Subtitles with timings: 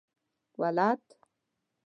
[0.59, 1.01] ولد؟